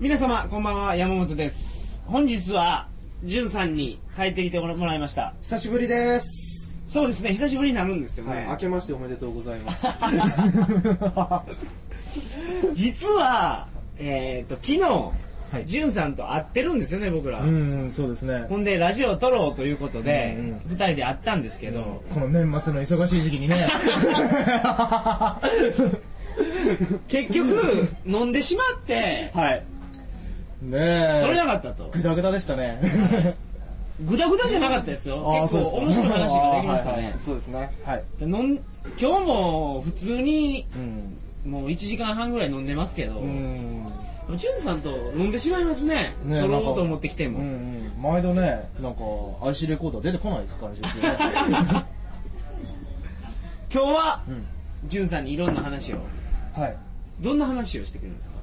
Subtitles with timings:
[0.00, 2.02] 皆様、こんばんは、山本です。
[2.06, 2.88] 本日は、
[3.22, 5.34] じゅんさんに帰ってきてもらいました。
[5.40, 6.82] 久しぶりです。
[6.84, 8.34] そうですね、久しぶりになるんですよね。
[8.34, 9.86] はい、明けましておめでとうございます。
[12.74, 15.12] 実は、えっ、と、昨日、は
[15.60, 17.42] いじゅんさんと会ってるんですよね、僕ら。
[17.42, 18.46] うん、そうですね。
[18.48, 23.68] ほんで、ラジオを撮ろうということでうんうん、二、人で会ったんですけど、この年末の忙しい時期にね。
[27.06, 29.62] 結局、飲んでしまって、はい。
[30.70, 31.46] ね撮れなえ。
[31.46, 31.90] かったと。
[31.92, 33.36] ぐだぐだでしたね。
[34.00, 35.24] ぐだぐだじゃなかったですよ。
[35.42, 37.20] 結構面白い話ができましたねい。
[37.20, 37.70] そうですね。
[37.84, 38.04] はい。
[38.18, 38.58] で飲ん
[39.00, 41.16] 今日も普通にうん。
[41.44, 43.86] もう1時間半ぐらい飲んでますけど、うん。
[44.38, 46.14] チュさんと飲んでしまいますね。
[46.24, 47.40] ね撮ろうと思ってきても。
[47.40, 47.92] うんうん。
[48.02, 49.02] 毎度ね、なんか、
[49.42, 51.18] IC レコーダー出てこないです感じですよね。
[53.70, 54.46] 今日は、うん。
[54.86, 55.98] ジュンさんにいろんな話を、
[56.54, 56.76] はい。
[57.20, 58.36] どんな話をしてくれるんですか？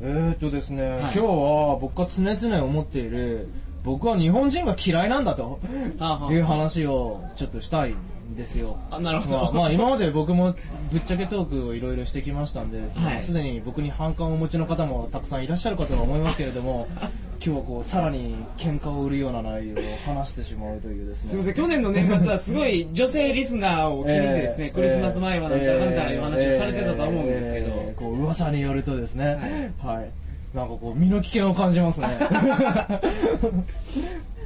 [0.00, 1.00] えーっとですね、い。
[1.00, 3.48] 今日は僕が常々思っている、
[3.84, 5.60] 僕は日本人が嫌いなんだと
[5.98, 7.94] あいう話をちょっとしたい
[8.24, 8.78] んですよ。
[8.90, 9.42] あ、なるほど。
[9.42, 10.54] まあ、まあ今まで僕も
[10.90, 16.88] ぶっちゃけトークをいろいろしてきましたんでですねはいすで、に僕に反感をお持ちの方もたくさんいらっしゃるかとは思いますけれども
[17.44, 21.30] 今日はこうさらに喧嘩を売るような内容を話してしまうというですね。
[21.30, 29.72] すみません、去年の年末はすごい女性リスナーを気にしてですね、 えークリスマス前はなんたらかんたらいう話をされてたとは思うんですけど、えーこう噂によるとですね。
[29.78, 30.10] はい、
[30.56, 32.08] なんかこう身の危険を感じますね。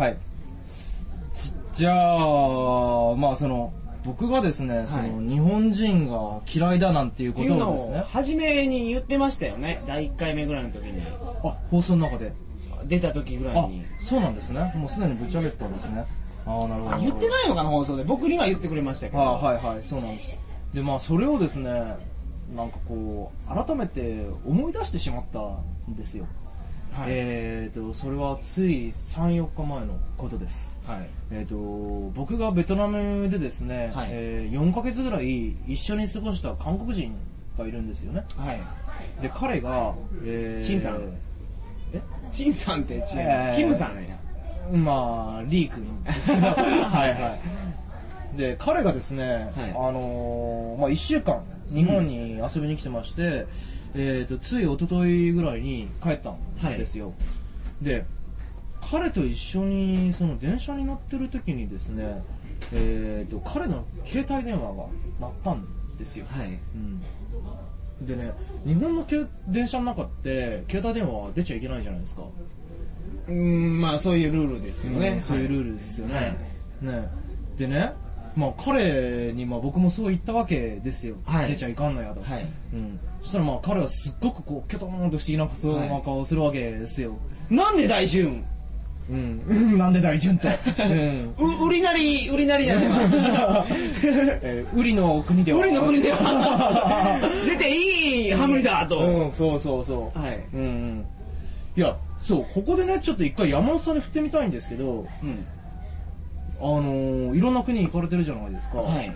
[0.00, 0.16] はい。
[1.74, 3.72] じゃあまあその
[4.04, 8.00] 僕がですね、その日本人が嫌いだなんていうことをですね。
[8.00, 9.80] を初めに言ってましたよね。
[9.86, 11.02] 第1回目ぐらいの時に。
[11.44, 12.32] あ放送の中で
[12.84, 14.72] 出た時ぐらいあにそうなんですね。
[14.76, 16.04] もうすでにぶち上げてたんですね。
[16.46, 16.96] ああなるほど。
[16.96, 20.38] あ言ってないのかな放送で僕には言ってくれましたけど、あはいはいそうなんです。
[20.74, 21.70] でまあそれをですね
[22.54, 25.40] なんかこう改めて思い出してしまった
[25.90, 26.26] んですよ、
[26.92, 27.06] はい。
[27.08, 30.78] えー、とそれはつい34日前のことです。
[30.86, 31.08] はい。
[31.30, 34.08] えー、と僕がベトナムでですね、はい。
[34.10, 37.14] えー4ヶ月ぐらい一緒に過ごした韓国人
[37.56, 38.24] がいるんですよね。
[38.36, 38.60] はい。
[39.22, 39.94] で彼が、
[40.24, 41.00] えーシンさん
[41.92, 42.00] え？
[42.30, 43.56] シンさんって違う、えー。
[43.56, 44.18] キムさんや
[44.72, 46.46] まあリー君ですけど。
[46.54, 47.38] はいは
[48.34, 48.36] い。
[48.36, 49.70] で彼がですね、はい。
[49.70, 51.42] あのーまあ、1週間
[51.72, 53.46] 日本に遊びに来てまして、
[53.94, 57.12] えー、とつい一昨日ぐらいに帰ったんですよ、
[57.80, 58.04] で
[58.90, 62.22] 彼と一緒にその電車に乗ってる時にですね、
[62.72, 64.84] えー、と彼の携帯電話が
[65.20, 65.66] 鳴ったん
[65.98, 66.46] ですよ、はい。
[66.48, 67.02] うん、
[68.06, 68.32] でね
[68.66, 72.22] 日本のけ電車の中って携帯電話は出ちゃいけないじゃないですか。
[73.28, 76.20] うんまあそういうルールですよね、そういうルールですよね、は
[76.92, 77.02] い。
[77.02, 77.08] ね。
[77.56, 77.92] でね
[78.34, 81.48] まあ彼にまあ僕もそう言ったわけですよ、はい。
[81.48, 82.48] 出ちゃいかんのやと、はい。
[82.72, 85.88] うん、そしたらまあ彼はすっごくこうキョトーンと不思議なそうはい。
[85.88, 87.16] な顔をするわけですよ、
[87.48, 88.44] なんで大順
[89.12, 91.34] うん、なんで大順と、うん。
[91.38, 95.60] う売りなり売りなりなのはえー、 ウリの国では。
[95.60, 97.18] 売りの国では。
[97.46, 100.40] 出ていいハムリだと、うんそうそうそう、はい。
[100.54, 101.06] うんうん。
[101.76, 105.46] いやそうここでねちょっと一回山本さんに振ってみたいんですけどうん。
[106.60, 109.14] あのーいろんな国行かれてるじゃないですか、はい。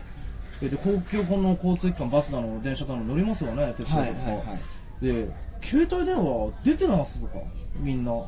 [0.60, 4.54] でで公共の交通機関バスだの電車だの乗りますよね鉄道とか、はいはいは
[5.02, 5.04] い。
[5.04, 5.28] で
[5.62, 7.38] 携帯電話出てますか？
[7.78, 8.12] みんな。
[8.12, 8.18] ね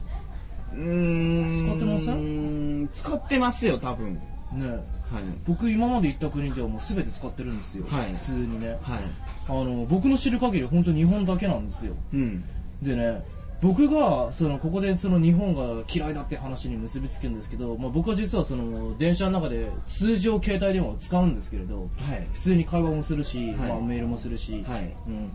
[0.75, 2.89] うーん使ってません？
[2.93, 4.21] 使ってますよ多分。
[4.53, 5.23] はい。
[5.47, 8.13] 僕今まで行った国ではもう全て使ってるんですよ、はい。
[8.15, 8.79] 普通にね。
[8.83, 9.01] はい。
[9.49, 11.95] あの僕の知る限り本当日本だけなんですよ。
[12.13, 12.45] うん。
[12.83, 13.23] でね
[13.61, 22.29] 僕がそのここでその日本が嫌いだって話に結びつけるんですけど、まあ、僕は実はその電車の中で通常携帯電話を使うんですけれどはい。
[22.35, 23.69] 普通に会話もするし、はい。
[23.71, 24.95] まあ、メールもするし、はい。
[25.09, 25.33] うん、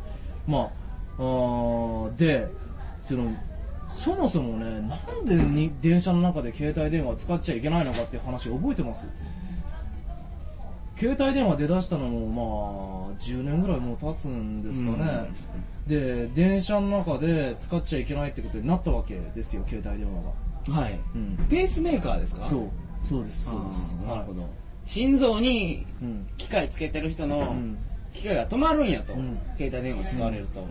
[0.48, 0.70] まあ
[1.18, 2.48] あーで
[3.04, 3.36] その
[3.94, 9.08] そもそもねなんでに電車の中で携帯電話使っちゃいけないのかっていう話覚えてます？
[10.98, 15.30] 携帯電話出だしたのもまあ10年ぐらいもう経つんですかね、
[15.88, 20.22] で電車の中で使っちゃいけないってことになったわけですよ携帯電話
[20.74, 21.00] が、はい。
[21.16, 22.46] うん、ペースメーカーですか？
[22.46, 22.70] そう。
[23.08, 23.50] そうです。
[23.50, 23.92] そうです。
[24.08, 24.50] なるほど、ど
[24.86, 26.28] 心臓にうん。
[26.38, 27.78] 機械つけてる人のうん。
[28.14, 29.40] 機械が止まるんやと、うん。
[29.58, 30.64] 携帯電話使われると、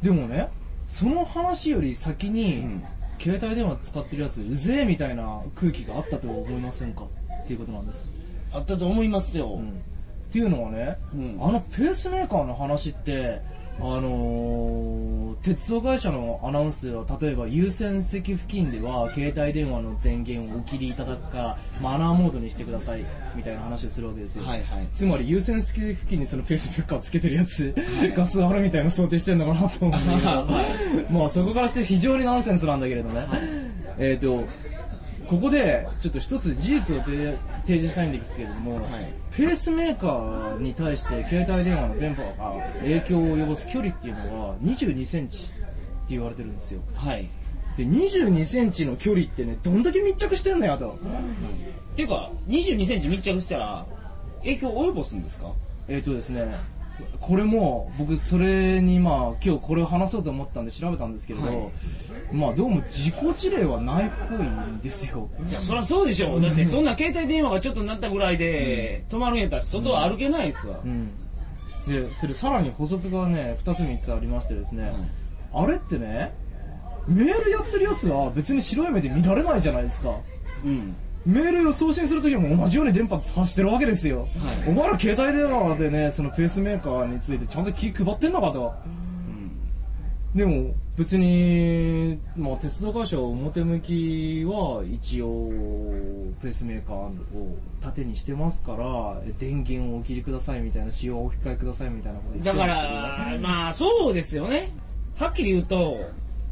[0.00, 0.48] でもね
[0.94, 2.84] その話より先に、うん。
[3.18, 7.04] 携帯電話使ってるやつうぜえみたいな空気があったと思いませんか？
[7.44, 8.08] っていうことなんです、
[8.52, 9.68] あったと思いますよ、うん。
[9.70, 9.72] っ
[10.32, 11.38] ていうのはね、うん。
[11.40, 13.40] あのペースメーカーの話って
[13.80, 23.04] あのー鉄道会社のアナウンスでは例えば優先席付近では携帯電話の電源をお切りいただくかマナーモードにしてください
[23.36, 24.86] みたいな話をするわけですよ、はいはい。
[24.90, 27.74] つまり優先席付近にそのペースメーカーつけてるやつ、
[28.16, 30.46] ガスあるみたいな想定してんのかなと思うんだけど。
[31.18, 33.26] まあそこからして非常にナンセンスなんだけれどね、
[33.98, 34.44] えっ、と
[35.28, 39.12] ここでちょっと一つ事実を提提示したいんですけれども、はい。
[39.36, 45.54] ペースメーカーに対して携帯電話の電波が影響を及ぼす距離っていうのは22センチって
[46.10, 46.80] 言われてるんですよ。
[46.94, 47.28] はい。
[47.76, 50.98] で22センチの距離ってねどんだけ密着してんのやと。
[51.92, 53.86] っていうか2 2センチ密着したら
[54.40, 55.52] 影響を及ぼすんですか？
[55.88, 56.46] えっ、とですね
[57.20, 61.72] これも僕それにまあ今日これを話そうと思ったんで調べたんですけれど、はい。
[62.32, 65.28] まあどうも事故事例はないっぽいんですよ。
[65.46, 66.36] じゃあそりゃそうでしょ。
[66.36, 71.10] うだってそんな携帯電話がちょっとなったぐらいで止まるんやったら外は歩けないですわ、うん。
[71.88, 74.92] でそれさらに補足がね2つ3つありましてですね、
[75.52, 76.32] あれってね
[77.08, 80.10] メールやってるやつは別に白い目で見られないじゃないですか。
[80.64, 84.68] うんメールを送信するときも同じように電波発してるわけですよ、はい。
[84.68, 88.74] お前ら携帯電話でねそのペースメーカーについてちゃんと気配ってんのかと。
[90.34, 95.50] でも別に、まあ、鉄道会社は表向きは一応
[96.42, 104.72] ペースメーカーを盾にしてますから電源をお切りくださいみたいな使用をお控えくださいみたいなこと言ってだからまあそうですよね。
[105.16, 106.00] はっきり言うと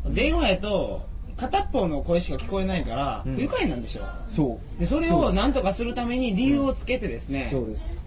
[0.06, 1.02] 電話やと
[1.49, 3.35] 片方の声しか聞こえないからうん。
[3.37, 4.81] 不愉快なんでしょ、そう。
[4.81, 8.05] でそれを何とかするために理由をつけてですね、そうです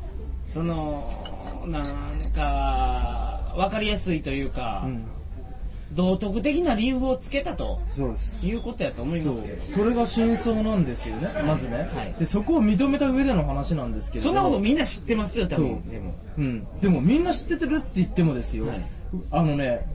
[0.47, 5.05] そのなんか分かりやすいというか、うん。
[5.93, 8.47] 道徳的な理由をつけたとそうです。
[8.47, 12.15] いうことやと思いますけどそれが真相なんですよねまずね、はい。
[12.19, 15.89] でそこを認めた上での話なんですけれどそんなことみんな知ってますよ多分。
[15.89, 16.13] でも。
[16.37, 18.85] うん、でもみんな知っててるって言ってもですよ、はい。
[19.31, 19.87] あのね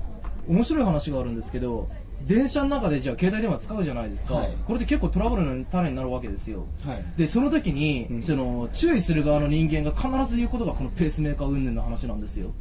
[0.48, 1.88] 面白い話があるんですけど
[2.26, 4.54] 電車の中でじゃあ携帯電話使うじゃないですか、はい。
[4.66, 6.66] これって結構トラブルの種になるわけですよ。
[6.84, 7.04] はい。
[7.16, 8.22] でその時に、うん。
[8.22, 12.52] その注意する側の人間が必ず言うことがこのペースメーカー云々の話なんですよ。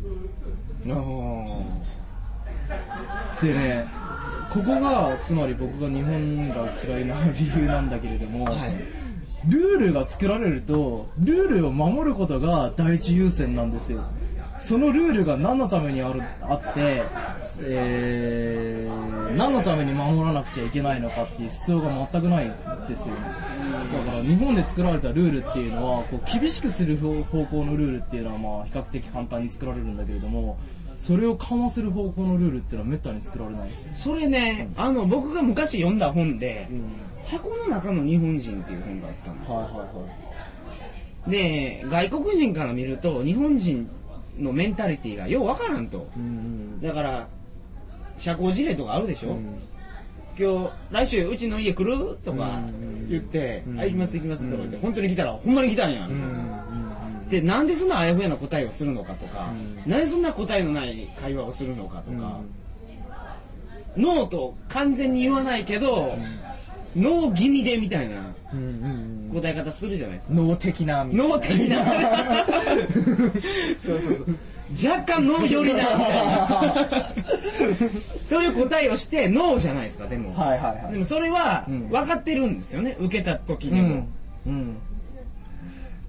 [3.41, 3.85] でね
[4.51, 8.99] ここがつまり僕が日本が嫌いな理由なんだけれども、はい。
[9.47, 14.03] ルールが作られるとルールを守ることが第一優先なんですよ
[14.59, 17.03] そのルールが何のためにあるあって、
[17.61, 22.51] えー何のために守らなくちゃいけないのかっていう必要が全くない
[22.87, 23.21] ですよね。
[23.93, 30.59] だから日本で作られたルールっていうのはこう厳しくする方方向のルールっていうのはまあ比較的簡単に作られるんだけれども
[30.97, 36.83] それを緩和する方向のルールっていうのはめったに作られない、それねあの僕が昔読んだ本でうん
[37.25, 39.55] 「箱の中の日本人」っていう本があったんですよ。
[39.57, 39.85] はいはいは
[41.27, 41.31] い。
[41.31, 43.89] で外国人から見ると日本人
[44.39, 46.09] のメンタリティーがようわからんと。
[46.15, 47.27] うんだから
[48.17, 49.61] 社交辞令とかあるでしょ、うん。
[50.37, 52.17] 今日来週うちの家来る？
[52.25, 52.59] とか
[53.09, 56.09] 言って「あ行きます行きます」とか言って本当に来たらほんまに来たんや
[57.29, 59.51] でなんでそんなあやふやな答えをするのかとか
[59.85, 62.39] なんでそんな答えのない会話をするのかとか
[63.95, 66.17] ノーと完全に言わないけど
[66.95, 68.33] ノー気味でみたいな
[69.31, 70.33] 答え方するじゃないですか。
[70.35, 71.85] 脳的な脳的な。
[73.79, 74.37] そうそうそう。
[74.71, 77.13] 若干ノー寄りなみたいな
[78.23, 80.91] そういう答えをしてノーじゃないですかでも、はいはいはい。
[80.91, 81.89] でもそれはうん。
[81.89, 84.07] 分かってるんですよね受けた時でも、
[84.45, 84.77] うん。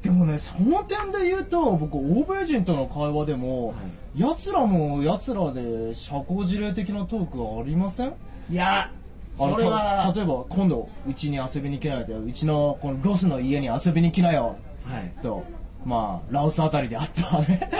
[0.02, 3.74] でもねその点で言うと僕欧米人との会話でも、
[4.14, 8.12] 奴らも奴らで社交辞令的なトークはありません？
[8.50, 8.90] いや
[9.36, 10.10] それは。
[10.12, 15.12] た例えば今度うちに遊びに来ないでうちのこのロスの家に遊びに来なよはい。
[15.22, 15.42] と
[15.84, 17.70] まあラオスあたりであったね。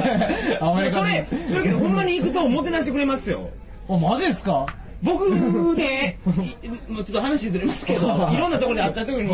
[0.60, 3.48] アメリカそれそれけどほんまに行くとおもてなしてくれますよ。
[3.88, 4.66] あマジですか？
[5.02, 5.30] 僕
[5.76, 6.18] ね
[6.62, 9.28] い もうちょっと話ずれますけどいろんなところで会った時に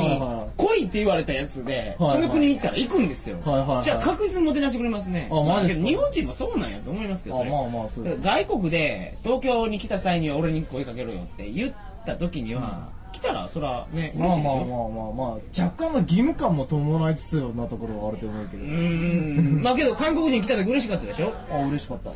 [0.57, 3.37] 来いって言われたやつではいその国に行ったら行くんですよ。
[3.83, 5.29] じゃあ確実にもてなしてくれますね。
[5.31, 11.73] 日本人もそうなんやと思いますけどそれあまあまあそうです外国で東京に来た際には俺に声かけろよって言っ
[12.07, 18.63] た時には、来たらそらねまあ嬉しいでしょ、まあまあまあまあ若干の義務感も伴いつつなところはあると思うけど。
[18.63, 19.63] うーん。
[19.65, 21.33] まあけど韓国人来た時嬉しかったでしょ？
[21.51, 22.11] あ嬉しかった。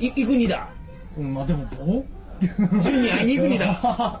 [0.00, 0.68] い行くにだ。
[1.16, 2.02] うんまあでもぼ
[2.82, 4.20] 順に会いに行くにだ。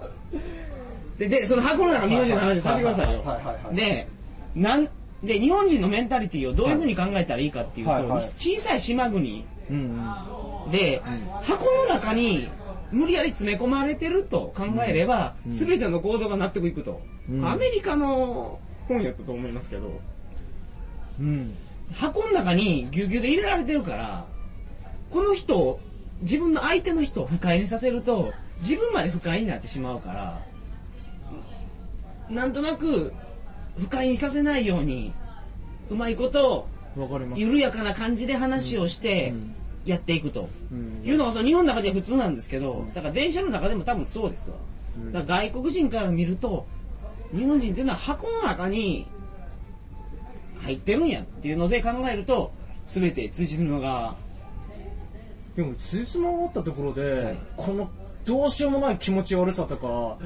[1.18, 3.22] ででその箱の中の日本人の話させてくださいよ。
[3.24, 4.08] はいはいはいで
[4.54, 4.88] なん
[5.22, 8.24] で日本人のメンタリティーをどういうふうに考えたらいいかっていうと、はいはい。
[8.36, 9.44] 小さい島国。
[9.70, 9.76] うん
[10.66, 10.70] うん。
[10.70, 11.02] で、
[11.42, 12.48] 箱の中に
[12.92, 17.46] 無理やり詰め込まれてると考えれば、全ての行動が納得いくと、うん。
[17.46, 18.58] アメリカの
[18.88, 20.00] 本やったと思いますけど。
[21.18, 21.54] うん。
[21.94, 24.26] 箱の中にぎゅうぎゅうで入れられてるから
[25.10, 25.80] この人を
[26.22, 30.42] 自分の相手の人を不快にさせると自分まで不快になってしまうから
[32.30, 33.12] なんとなく
[33.78, 35.12] 不快にさせないように
[35.90, 36.68] うまいこと
[37.34, 39.54] 緩やかな感じで話をしてうん。
[39.86, 40.48] やっていくと。
[40.72, 41.02] うん。
[41.04, 44.56] いうのがその日本の中では普通なんですけど、だから電車の中でも多分そうですわ。
[44.96, 45.12] うん。
[45.12, 46.66] だから外国人から見ると、
[47.32, 49.06] 日本人っていうのは箱の中に
[50.58, 52.52] 入ってるんやっていうので考えると、
[52.84, 54.16] すべて辻褄が、
[55.56, 57.90] でもつじつまがあったところで、この
[58.24, 60.18] どうしようもない気持ち悪さとかも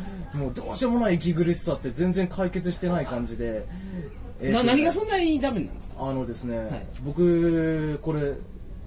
[0.50, 3.66] うどうしようもない息苦しさって全然解決してない感じで、
[4.40, 6.08] えーとな何がそんなにダメなんですか？
[6.08, 7.02] あのですね、い。
[7.02, 8.34] 僕これ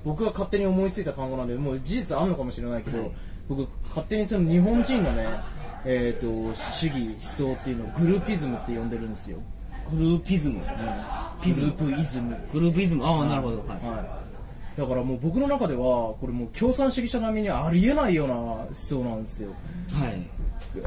[0.03, 3.11] 僕が勝手に思いついた単語なんでもう事実あるのかもしれないけど、はい。
[3.47, 5.27] 僕勝手にその日本人のね
[5.85, 9.39] えー、と主義思想っていうのをグルーピズムって呼んでるんですよ、
[9.91, 10.61] グルーピズム。
[11.41, 11.73] ピズム。
[11.73, 12.37] グループイズム。
[12.53, 13.05] グループイズム。
[13.05, 13.57] ああ、なるほど。
[13.57, 13.67] はい。
[13.69, 14.22] はい、
[14.77, 19.51] だからもう僕の中ではこれもう共産主義者並みにありえないような思想なんですよ。
[19.93, 20.27] はい。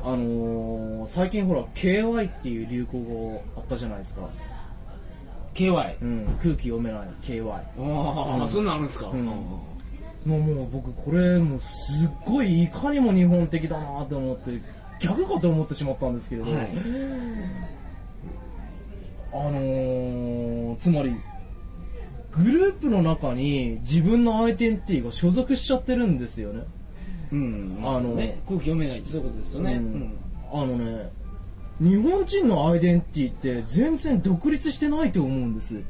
[0.02, 4.28] あのー最近ほら KY っていう流行語あったじゃないですか、
[5.54, 5.96] KY。
[6.02, 8.48] うん、空気読めない KY ああ、うん。
[8.48, 9.24] そんなんあるんですか、うん。
[9.24, 9.62] も
[10.24, 14.60] うもう僕これもうすっごいいかにも日本的だなと思って
[14.98, 16.68] 逆かと思ってしまったんですけれど、はい。
[19.32, 21.14] あのーつまり
[22.38, 26.64] グループの中に自分のアイデンティティが所属しちゃってるんですよね。
[27.32, 27.78] うん。
[27.82, 28.14] あの。
[28.14, 29.72] ね、空気読めないってそういうことですよね。
[29.74, 30.18] うん。
[30.52, 31.10] あのね
[31.80, 35.82] 日本人のアイデンティティって全然独立してないと思うんです。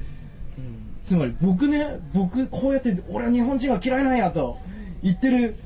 [1.04, 4.58] つまり僕ね僕こうやって俺は日本人が嫌いなんやと
[5.02, 5.56] 言ってる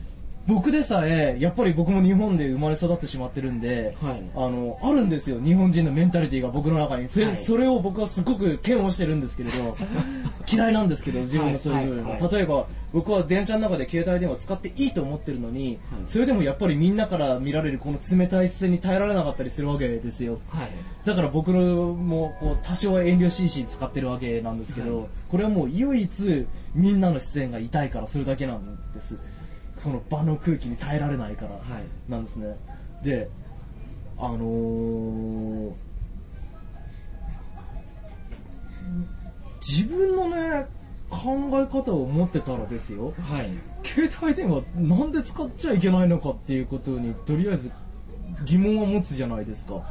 [0.50, 4.22] 僕でさえやっぱり僕も日本で生まれ育ってしまってるんで、はい。
[4.34, 7.08] あのあるんですよ日本人のメンタリティが僕の中に。
[7.08, 7.36] それ,、はい。
[7.36, 9.76] それを僕はすごく嫌悪してるんですけれど
[10.52, 15.78] 嫌いなんですけど自分のそういう部分は、例えば僕は電車の中で携帯電話使っていいと思ってるのに、はい。
[16.06, 20.40] それでもやっぱりみんなから見られるこの冷たい視線に耐えられなかったりするわけですよ。
[20.48, 20.70] はい。
[21.04, 25.06] だから僕のもこう多少は遠慮しいし使ってるわけなんですけど、はい。
[25.28, 29.18] これはもう唯一みんなの視線が痛いからそれだけなんです
[29.82, 32.10] この場の空気に耐えられないからはい。
[32.10, 32.56] なんですね、
[33.02, 33.28] で
[34.18, 35.72] あのー
[39.60, 40.66] 自分のね
[41.10, 43.12] 考え方を持ってたらですよ。
[43.20, 43.50] はい。
[43.84, 47.70] 携帯電話なんで使っちゃいけないのかっていうことにとりあえず
[48.44, 49.82] 疑問は持つじゃないですか。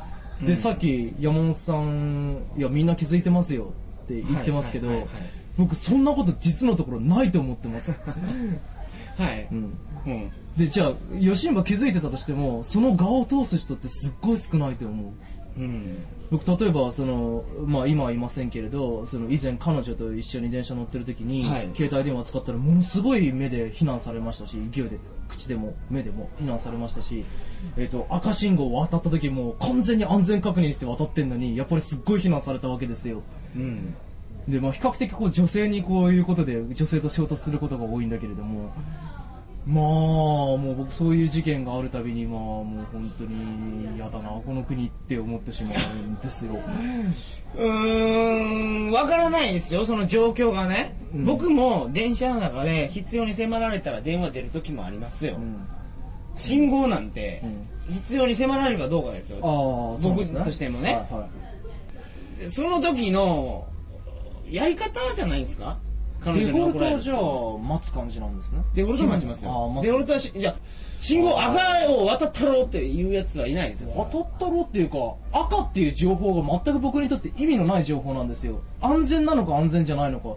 [0.41, 0.57] で、うん。
[0.57, 3.73] さっき山本さんいやみんな気づいてますよ
[4.05, 5.15] って言ってますけど、はいはいはい。
[5.57, 7.99] 僕そんなこと実のところないと思ってます、
[9.23, 9.47] はい。
[9.51, 10.31] うん、うん。
[10.57, 15.13] でじゃあ吉ン気づいてたとしてもその側を通す人ってすっごい少ないと思
[15.57, 15.97] ううん。
[16.31, 24.99] 僕例えばその、まあ、今はいませんけれどその以前彼女と一緒に電車乗ってる時に、はい携帯電話使ったらものすごい目で非難されましたし勢いで
[25.29, 27.23] 口でも目でも非難されましたし、
[27.77, 33.21] えっ、と、赤信号を渡った時も完全に安全確認して渡ってんのに、やっぱりすっごい非難されたわけですよ。
[33.55, 33.95] うん
[34.49, 38.71] で、まあ比較的こう女性にこういうことで女性と衝突することが多いんだけれども、
[39.67, 46.53] まあ、もう僕そういう事件があるたびに、まあもう本当に嫌だな、この国って思ってしまうんですよ。
[47.55, 51.25] うーんわからないですよその状況がね、うん。
[51.25, 55.57] 僕も電車の中で必要に迫られたら電話出る時もありますよ、うん。
[56.35, 57.93] 信号なんてうん。
[57.93, 59.37] 必要に迫られるかどうかですよ。
[59.41, 60.93] ああ、そうですね僕としてもね。
[60.93, 61.27] はいは
[62.45, 62.49] い。
[62.49, 63.67] その時の
[64.51, 65.77] やり方じゃないですか？
[66.21, 68.61] 彼デ女に怒られるフォルトはじゃあ待つ感じなんですね。
[68.75, 70.55] デフォルト待ちますあよー待つデフォルトはしいや
[70.99, 74.97] 信号赤を渡ったろうっていうやつはいないですよそれは渡ったろっていうか、
[75.31, 78.59] 赤っていう情報が全く僕にとって意味のない情報なんですよ。
[78.81, 80.35] 安全なのか安全じゃないのか。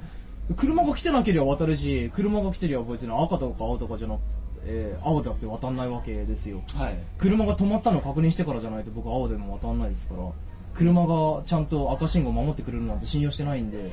[0.57, 4.21] 車が来てなければ渡るし、車が来てりゃ別に赤とか青とかじゃなく
[4.65, 6.63] えー青だって渡んないわけですよ。
[6.77, 10.23] はい車が止まったの確認してからじゃないと僕青でも渡んないですから。
[10.75, 13.79] 車がちゃんと赤信号守ってくれるなんて信用してないんで。
[13.79, 13.91] うん。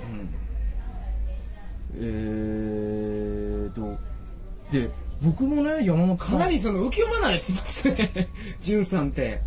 [1.96, 3.98] えーと、
[4.72, 4.90] で、
[5.22, 6.40] 僕もね、山本さん。
[6.40, 8.30] かなりその浮世離れしてますね。
[8.62, 9.42] 潤さんって。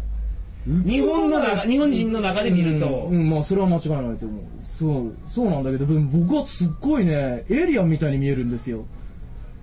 [0.67, 4.43] 日本の中日本人の中で見ると、うん、うんまあそれは間違いないと思う。
[4.61, 8.85] そうそうなんだけど僕はすっごいねエイリアンみたいに見えるんですよ。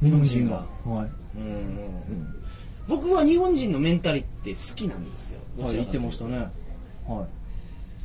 [0.04, 0.66] 日本人が。
[0.84, 2.40] はい、うん
[2.90, 5.40] 僕は日本人のメンタリって好きなんですよ。
[5.60, 6.50] はい、言ってましたね。
[7.08, 7.26] は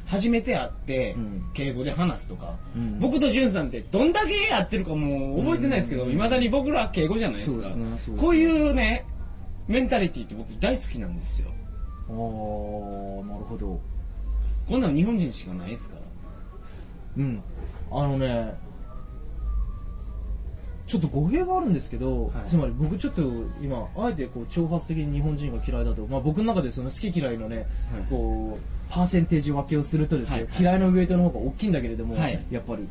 [0.06, 1.50] 初めて会ってうん。
[1.54, 2.98] 敬語で話すとか、うん。
[3.00, 7.68] 僕と潤さんってどんだけやってるかもう覚えてないですけどいま、未だに僕らは敬語じゃないですか。
[7.70, 7.98] ねね。
[8.18, 9.06] こういうね
[9.66, 11.48] メンタリティって僕大好きなんですよ。
[11.48, 13.80] いああなるほど。
[14.68, 16.02] こんなの日本人しかないですから。
[17.18, 17.42] うん。
[17.90, 18.54] あのね
[20.94, 22.48] ちょっと語弊があるんですけど、はい。
[22.48, 23.22] つまり僕ちょっと
[23.60, 27.66] 今あえてこう挑発的に日本人が嫌いだと、まあ、僕の中でその好き嫌いのね、はい。
[28.08, 30.48] こうパーセンテージ分けをするとですよ、はい。
[30.60, 32.40] 嫌いのウエイトの方が大きいんだけれども、はい。
[32.52, 32.86] やっぱり、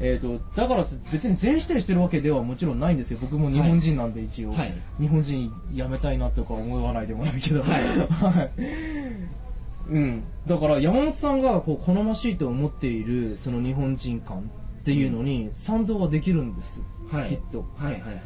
[0.00, 3.18] えー、とだから別に全否定してるわけではもちろんないんですよ。
[3.22, 4.74] 僕も日本人なんで一応、はい。
[4.98, 7.82] 日本人辞めたいなとか思わないでもないけど、はい。
[8.10, 8.50] はい。
[9.90, 14.42] うん、だから山本さんがこう好ましいと思っているその日本人感っ
[14.84, 17.30] ていうのに賛同はできるんです、はい。
[17.30, 17.64] きっと。
[17.76, 18.22] はいはいはい。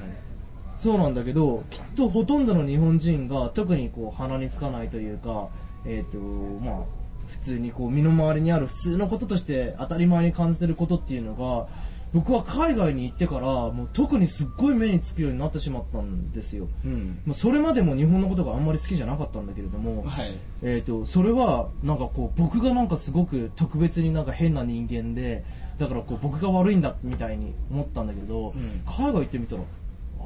[0.76, 5.48] そうなんだけどきっとほとんどの日本人が特にこう鼻につかないというか
[5.84, 11.66] えっ、とまあ普通にこう身の回りにある普通のこととして当たり前に感じてることっていうのが
[12.12, 16.68] 僕は海外に行ってからもう特にすっごい目につくようになってしまったんですよ。
[16.84, 17.20] うん。
[17.26, 20.34] まあそれまでも日本のことがあんまり好きじゃなかったんだけれども、はい。
[20.62, 25.44] えー、とそれはなんかこう僕がなんかすごく特別になんか変な人間で
[25.78, 28.82] だからこう僕が悪いんだみたいに思ったんだけど、うん。
[28.86, 29.62] 海外行ってみたら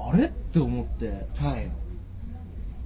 [0.09, 0.27] あれ？
[0.27, 1.27] って思って。
[1.37, 1.71] はい。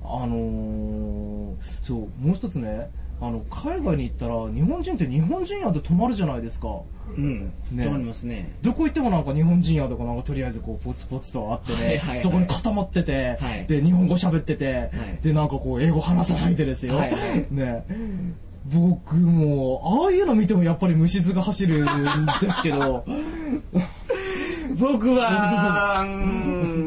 [0.08, 6.68] あのーそうもう一つねあの海外に行ったら日本人って日本人宿泊まるじゃないですか。
[7.16, 7.52] うん。
[7.72, 7.84] ね。
[7.84, 8.52] 止まりますね。
[8.62, 12.20] どこ行ってもなんか日本人宿がなんかとりあえずこうポツポツとあってね、はいはいはい。
[12.22, 13.66] そこに固まってて、はい。
[13.66, 15.24] で日本語喋ってて、い。
[15.24, 17.46] でなんかこう英語話さないでですよ、はいはい。
[17.50, 17.84] ね。
[18.66, 21.86] 僕もああいうの見てもやっぱり虫唾が走るん
[22.40, 23.04] ですけど。
[24.78, 26.85] 僕はうーん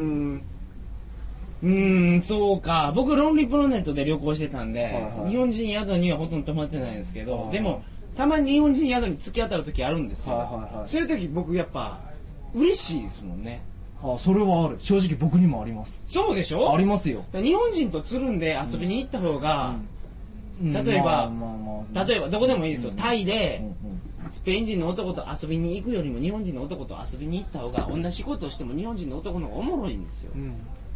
[1.61, 2.93] うーんそうか。
[2.95, 5.29] 僕ロンリープロネットで旅行してたんで、はいはい。
[5.31, 7.51] 日本人宿にはほとんど泊まってないんですけど、はいはい。
[7.51, 7.83] でも
[8.15, 10.89] たまに日本人宿に突き当たる時あるんですよ、はいはいはい。
[10.89, 11.99] そういう時僕やっぱ
[12.53, 13.61] 嬉しいですもんね。
[14.01, 14.77] あそれはある。
[14.79, 16.01] 正直僕にもあります。
[16.05, 16.73] そうでしょ？
[16.73, 19.75] ありますよ、日本人とつるんで遊びに行った方が、
[20.61, 20.73] うん。
[20.73, 21.57] 例えばまあまあ
[21.93, 30.31] まあ例えばどこでもいいですよ、タイでうんうんスペイン人の男と遊びに行くよりも日本人の男と遊びに行った方が同じことをしても日本人の男の方がおもろいんですよ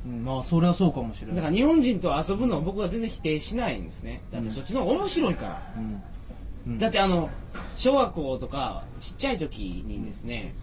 [0.05, 1.35] うんまあそれはそうかもしれない。
[1.37, 4.21] だから日本人と遊ぶのを僕は全然否定しないんですね。
[4.31, 6.03] だってそっちの方が面白いから、うん。
[6.67, 6.79] うん。
[6.79, 7.29] だってあの
[7.77, 10.53] 小学校とかちっちゃい時にですね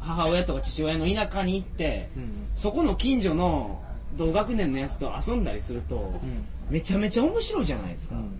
[0.00, 2.48] 母親とか父親の田舎に行ってうん。
[2.54, 3.82] そこの近所の
[4.16, 6.44] 同学年のやつと遊んだりするとうん。
[6.70, 8.30] めちゃめちゃ面白いじゃないですか、うん。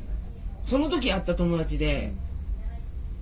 [0.63, 2.13] その時会った友達で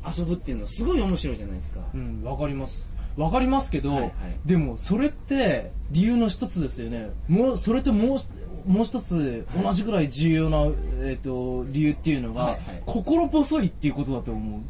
[0.06, 2.90] 遊ぶっていうのすごい面白いじゃないですか、うん、わかります。
[3.16, 4.12] わかりますけど、はいはい。
[4.46, 7.10] でもそれって理由の一つですよね。
[7.28, 10.66] もう、それともう、もう一つ同じぐらい重要な、
[11.02, 12.60] えっ、と、理由っていうのが、はいはい。
[12.86, 14.60] 心細いっていうことだと思う。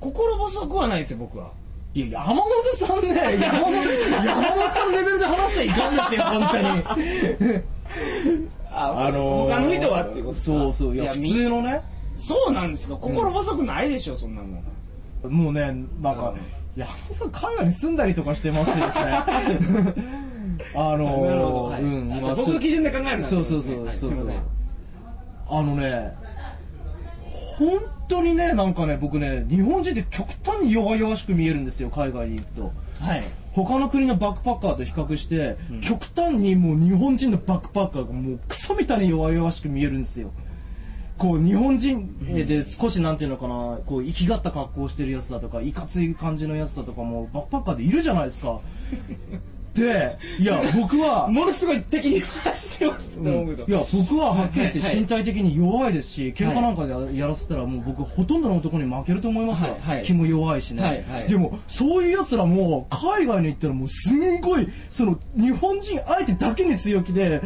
[0.00, 1.50] 心細くはないですよ僕は。
[1.94, 2.44] いや、山本
[2.76, 3.72] さんね、山本、
[4.24, 7.62] 山本さんレベルで話しちゃいかんですよ、本当に。
[8.70, 11.80] あ他の人はっていうことそうそう、いや、普み通のね、
[12.14, 12.96] そうなんですか？
[12.96, 14.62] 心細くないでしょ、そんなも
[15.28, 15.32] ん。
[15.32, 16.38] もうね、なんか、うん
[16.76, 19.12] 山本さん海外に住んだりとかしてますしですね。
[20.74, 21.82] あのなるほど、はい。
[21.82, 23.96] うん、あまあ僕の基準で考えるそうそうそう、はい。
[23.96, 24.32] そうそう。
[25.50, 26.12] あのね
[27.58, 27.78] 本
[28.08, 32.72] 当にねなんかね僕ね日本人って極端に弱々しく見えるんですよ海外に行くと。
[33.00, 33.24] はい。
[33.52, 35.80] 他の国のバックパッカーと比較して、うん。
[35.80, 40.30] 極端にもう日本人のバックパッカーがもうクソみたいに弱々しく見えるんですよ
[41.18, 48.60] こう日本人で少しなんていうのかなこう生きがった格好をしてるやつだとかいかつい感じのやつだとかもバックパッカーでいるじゃないですか。
[49.74, 60.04] でいや僕はものすごい敵に回してますうけどいや僕ははっきり言って身体的に弱いですし、喧嘩なんかでややらせたらもう僕ほとんどの男に負けると思いますよ、はいはい。
[60.04, 61.28] 気も弱いしね、はいはい。
[61.28, 67.40] でもそういう奴らも海外に行ったらもうすんごいその日本人相手だけに強気で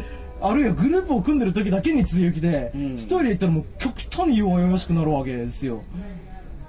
[0.45, 2.95] あるいはグループを組んでる時だけに強気でうん。
[2.95, 5.83] 一、人で行ったらもう極端に弱々しくなるわけですよ。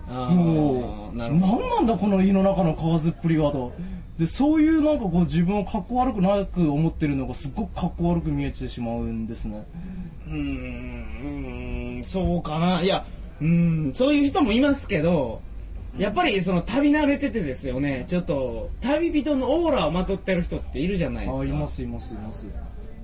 [0.07, 1.69] もう何なるほど。
[1.69, 3.73] なんだこの胃の中の蛙っぷりはと。
[4.19, 9.65] でそういうなんかこう自分をかっこ悪くなく思ってるのがすっごくかっこ悪く見えてしまうんですね。
[10.29, 12.81] うーんうーんそうかな。
[12.83, 13.05] いや
[13.41, 15.43] うーんそういう人もいますけど
[15.99, 18.05] やっぱりその旅慣れててですよね。
[18.07, 21.43] ちょっと旅人のオーラをまとってる人っているじゃないですか。
[21.43, 22.47] あいますいますいます。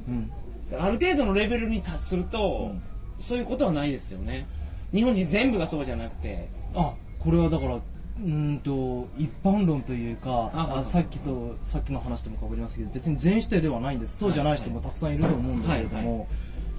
[0.08, 0.30] うん
[0.78, 2.82] ある程度のレベルに達すると、うん。
[3.18, 4.46] そういうことはないですよね。
[4.92, 6.48] 日本人全部がそうじゃなくて。
[6.74, 10.84] あこれはだからうーんと一般論というかああ。
[10.84, 14.18] さっきとさっきの話ともかぶりますけど別に全否定ではないんです。
[14.18, 16.28] そうじゃない人もたくさんいると思うんだけれども、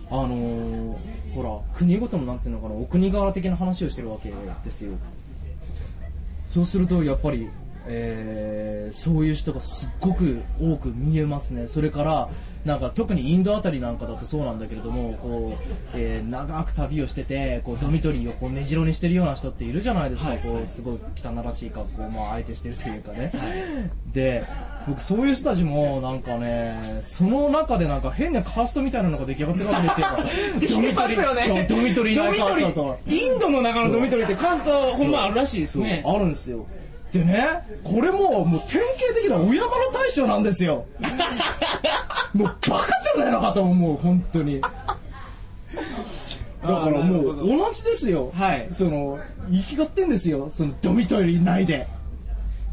[0.10, 0.96] あのー
[1.34, 4.34] ほら国ごとのなんていうのかなお国柄的な話をしてるわけ
[4.66, 4.94] ですよ。
[6.48, 7.50] そうするとやっぱり、
[7.88, 11.68] えーそういう人がすっごく多く見えますね。
[11.68, 12.30] それから
[12.66, 15.64] なんか特にインドあたりなんかだとそうなんだけれどもこう、
[15.96, 20.40] えー長く旅をしててこうドミトリーをこう根城にしてるような人っているじゃないですか、はい。
[20.40, 23.32] こうすごい汚らしい格好をまああえてしてるというかね、
[24.14, 24.46] で
[24.88, 30.78] 僕そういう人たちもなんかねその中でなんか変なカーストみたいなのが出来上がってるわけですよ。
[30.78, 33.26] ドミトリードミないカーストリー。
[33.34, 36.04] インドの中のドミトリーってカーストほんまあるらしいですね。
[36.06, 36.66] あるんですよ。
[37.12, 37.46] でね
[37.84, 40.86] これももう典型的なお山の大将なんですよ
[42.34, 44.62] もうバカじゃないのかと思う本当に。
[46.62, 47.48] だからもうど。
[47.48, 48.32] 同じですよ。
[48.36, 48.68] はい。
[48.70, 49.20] その
[49.52, 50.50] 生きがってんですよ。
[50.50, 51.88] そのドミトリー内で。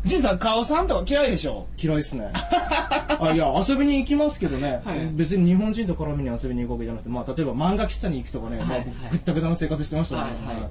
[0.05, 1.67] ジンさん顔さんとか嫌いでしょ？
[1.83, 2.31] 嫌いですね。
[3.21, 5.09] あいや遊びに行きますけどね、はい。
[5.13, 8.79] 別に日本人と絡みに遊びに行くわけじゃなくて、まあ、例えば漫画喫茶に行くとかね、まあはい。
[8.79, 10.69] はいぐったぐたな生活してましたね、はいはい。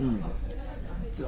[0.00, 0.20] うん。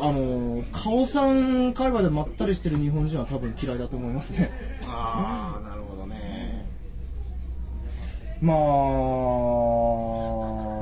[0.00, 4.50] あの顔さん会話でまったりしてる日本人は多分嫌いだと思いますね。
[4.88, 5.75] ああ
[8.40, 8.56] まあ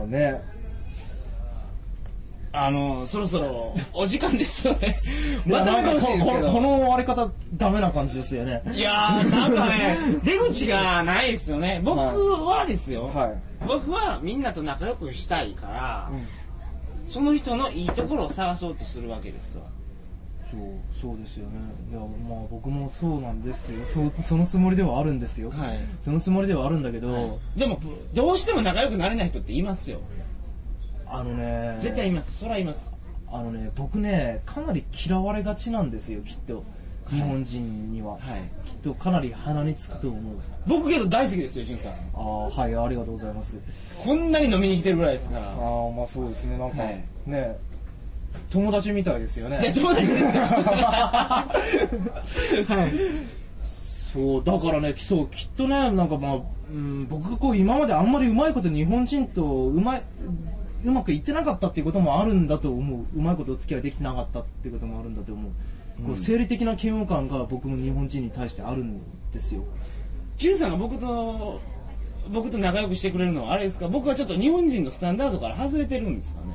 [0.06, 0.54] ね。
[2.56, 4.94] あのそろそろお時間ですよね。
[5.44, 8.62] まとめてほしいんですけなんかここの終わり方ダメな感じですよね。
[8.72, 11.80] いやーなんかね出口がないですよね。
[11.82, 13.34] 僕はですよ、はい。
[13.66, 16.10] 僕はみんなと仲良くしたいから、
[17.08, 19.64] その人のいいところを探そうとするわけですわ
[20.50, 20.60] そう
[21.00, 21.52] そうですよね。
[21.90, 23.84] いやまあ僕もそうなんですよ。
[23.84, 25.78] そうそのつもりではあるんですよ、はい。
[26.02, 27.80] そのつもりではあるんだけど、でも
[28.12, 30.00] どうしても仲良くなれない人っていますよ。
[31.06, 32.38] あのね絶対います。
[32.38, 32.94] そらいます。
[33.30, 36.64] あのね僕ねかなり嫌われがちなんですよきっと。
[37.10, 38.50] 日本人には、はい。
[38.64, 40.36] きっとかなり鼻につくと思う。
[40.66, 41.92] 僕けど大好きですよ潤さん。
[41.92, 43.60] ああはいありがとうございます。
[44.02, 45.48] こんなに飲みに来てるぐらいですから。
[45.48, 45.54] ああ
[45.94, 46.56] まあそうですね。
[46.56, 47.04] なんか、はい。
[47.26, 47.58] ね
[48.50, 49.58] 友達みたいですよね。
[49.60, 50.30] じゃあ友達ですよ。
[52.68, 52.92] はい。
[53.60, 56.38] そうだからねそうきっとねなんかまあ、
[56.70, 60.02] うん、僕がこう今まであんまりうまいこと日本人とうまい
[60.84, 63.00] うまくいってなかったっていうこともあるんだと思う。
[63.16, 65.52] うまいことお付き合いできてなかったっていうこともあるんだと思う、
[66.06, 69.00] こう生理的な嫌悪感が僕も日本人に対してあるん
[69.32, 69.64] ですよ
[70.36, 71.60] 潤さんが僕と
[72.32, 73.88] 僕と仲良くしてくれるのはあれですか？
[73.88, 76.54] 僕はちょっと日本人のスタンダードから外れてるんですかね。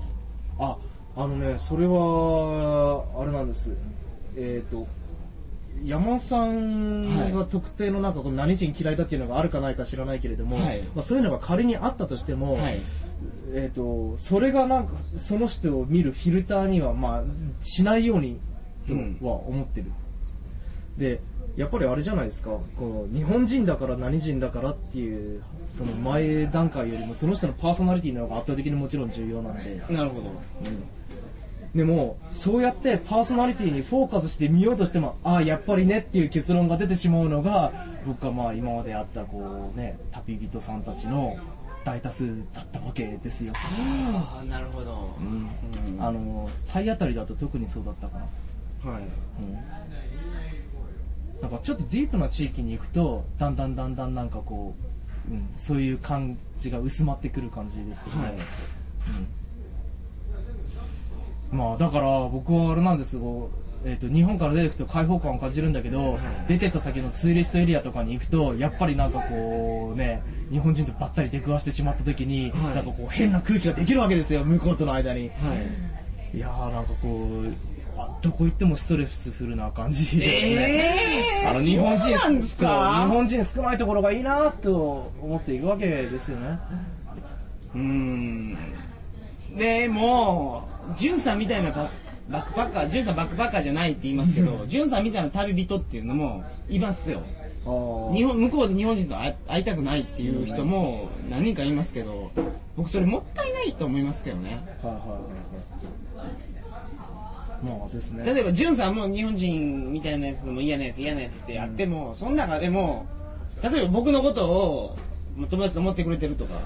[0.60, 0.78] あ
[1.20, 3.78] あのねそれはあれなんです。
[4.38, 4.88] えっ、と
[5.84, 10.82] 山本さんが特定のなんかこう何人嫌いだっていうのがあるかないか知らないけれども、はい。
[10.96, 12.80] まあ、そういうのが仮にあったとしても、はい。
[13.52, 17.24] えー、とそれがなんかその人を見るフィルターには、まあ、
[17.62, 18.40] しないように
[18.88, 18.94] と
[19.26, 19.92] は思ってる、
[20.98, 21.20] で
[21.58, 22.52] やっぱりあれじゃないですか。
[22.78, 30.32] こう日本人だから何人だからっていうその前段階よりもその人のパーソナリティの方が圧倒的にもちろん重要なんで、なるほど
[31.76, 37.72] でもそうやってパーソナリティにフォーカスしてみようとしてもああやっぱりねっていう結論が出てしまうのが
[38.08, 41.38] 僕はまあ今まであったこうね旅人さんたちの
[41.86, 45.50] 大多数だったわけですよ、ああなるほど、うん。
[46.00, 48.20] あの体当たりだと特にそうだったか
[48.84, 49.04] な、はい。
[49.04, 49.06] う
[49.42, 49.54] ん。
[51.42, 54.76] なんかちょっとディープな地域に行くとだんだんだんだんなんかこ
[55.32, 58.34] う、うん、そういう感じが薄まってくる感じですけどね、はい。
[58.34, 58.40] うん、
[61.52, 63.50] まあだから僕はあれなんですよ。
[63.86, 72.76] えー、と日本から出てくと開放感を感じるんだけど、出てった先のツーリストエリアとかに行くとやっぱりなんかこうね日本人とばったり出くわしてしまった時に、はい。
[72.76, 74.44] なんかこう変な空気ができるわけですよ。
[74.44, 75.56] 向こうとの間に、は
[76.34, 76.38] い。
[76.38, 77.54] いやーなんかこう
[77.98, 80.06] あどこ行ってもストレスフルな感じ。
[80.06, 81.50] ですね、えー？
[81.52, 86.60] あの日本人そう日本人少ないところがいいなと思っていくわけですよね。
[87.76, 88.58] うーん。
[89.58, 91.90] でもジュンさんみたいなバ
[92.30, 97.22] バックパッカージュンさんバックパッカーじゃないって言いますけどジュンさんみたいな旅人っていうのもいますよ。
[98.14, 102.32] 日本向こうで日本人と会いたくないっていう人も何人かいますけど
[102.78, 104.66] 僕それもったいないと思いますけどね。
[104.82, 105.10] はいはいはい
[106.18, 106.60] はい。
[107.64, 108.24] まあですね。
[108.24, 113.06] 例えばジュンさんも日本人みたいなやつでも嫌なやつ嫌なやつってやっても、その中でも
[113.62, 114.98] 例えば僕のことを
[115.36, 116.62] まあ友達と思ってくれてるとか、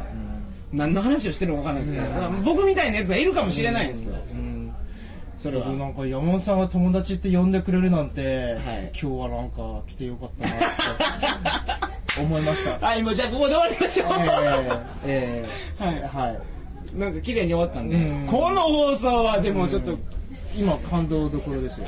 [0.73, 4.73] 何の話をしてるのか分からないですけど、僕みたいなやつがいるかもしれないんですよ、うん。
[5.37, 5.67] それは。
[5.67, 8.91] 僕なんか山本さんが友達って呼んでくれるなんて、はい。
[8.91, 12.85] 今日はなんか来てよかったなって 思いました。
[12.85, 14.07] はいもうじゃあここで終わりましょう、
[15.05, 15.45] え
[15.79, 16.39] えはいえはい。
[16.99, 18.27] なんか綺麗に終わったんで、うん。
[18.27, 19.97] この放送はでもちょっと、
[20.57, 21.85] 今感動どころですよ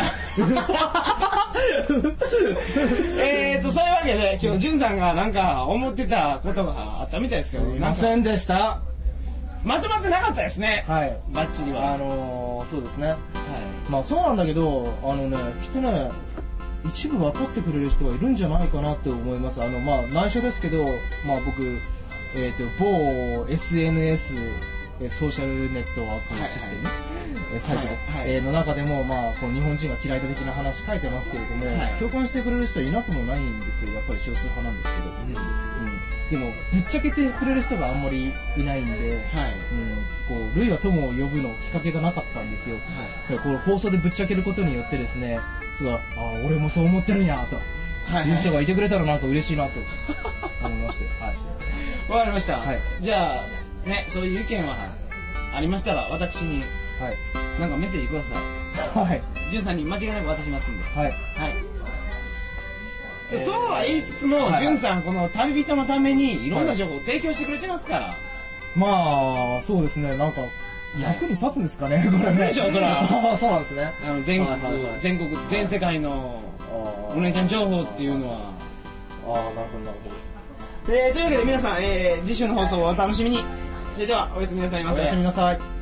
[3.20, 8.82] えーとそういうわけで今日ジュンさんがなんか思ってたことがあったみたいですけどすいませんでした。
[9.64, 11.18] まとまってなかったですね、はい。
[11.32, 13.08] バッチリは、あのー、そうですね。
[13.08, 13.18] は
[13.90, 16.12] まあそうなんだけどあのねきっとね
[16.86, 19.64] 一部分かってくれる人がいるんじゃないかなって思います。
[19.64, 20.86] あのまあ内緒ですけど
[21.26, 21.62] まあ僕
[22.36, 24.38] えっ、と某 SNS
[25.02, 27.25] えーソーシャルネットワークシステム、えー
[27.60, 28.36] サイト、はいはい。
[28.36, 31.94] えーの中でも、まあ、こう日本人が嫌いだ的な話書いてますけれども、はい。
[32.00, 33.94] 共感してくれる人はいなくもないんですよ。
[33.94, 35.88] やっぱり少数派なんですけど、い、う
[36.28, 39.54] ん、でもぶっちゃけてくれる人があんまりいないんで、はい。
[40.30, 42.78] うん、こう、ルイは友を呼ぶのきっかけがなかったんですよ。
[42.78, 45.40] だからこの放送でぶっちゃけることによってですね、
[45.78, 47.58] そうああ、俺もそう思ってるんや、と。
[48.12, 48.30] はい。
[48.30, 49.72] いう人がいてくれたらなんか嬉しいなと。
[50.66, 51.06] 思いまして。
[51.24, 51.56] はい。
[52.10, 52.80] わかりました、はい。
[53.02, 54.76] じゃあねそういう意見は
[55.54, 56.64] ありましたら私に
[57.00, 57.60] はい。
[57.60, 59.18] なんかメッセージくださはい。
[59.48, 61.06] いジュンさんに間違いなく渡しますんではい。
[61.06, 61.16] はい
[63.28, 68.14] そうそうは言いつつも、はいジュンさんこの旅人のためにいろんな情報を提供してくれてますから、
[68.76, 70.42] まあ、そうですね、なんか、
[71.02, 72.48] 役に立つんですかね、これね。
[72.48, 73.92] でしょそらああ、 そうなんですね。
[74.08, 76.40] あの全国、はいはいはい全国全世界の
[77.16, 78.38] お姉ちゃん情報っていうのは
[79.28, 79.98] ああ、なるほど、なる
[80.86, 80.94] ほど。
[80.94, 83.44] えーというわけで皆さん、えー次週の放送をお楽しみに
[83.96, 85.75] それではおやすみなさいませおやすみなさい。